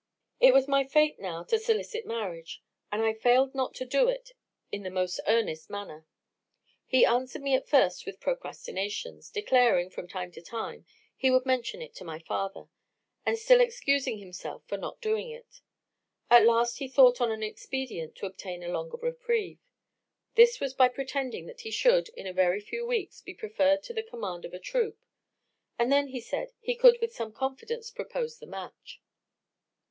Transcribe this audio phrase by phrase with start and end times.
[0.39, 4.31] "It was my fate now to solicit marriage; and I failed not to do it
[4.71, 6.07] in the most earnest manner.
[6.87, 11.83] He answered me at first with procrastinations, declaring, from time to time, he would mention
[11.83, 12.65] it to my father;
[13.27, 15.61] and still excusing himself for not doing it.
[16.31, 19.59] At last he thought on an expedient to obtain a longer reprieve.
[20.33, 23.93] This was by pretending that he should, in a very few weeks, be preferred to
[23.93, 24.97] the command of a troop;
[25.77, 28.99] and then, he said, he could with some confidence propose the match.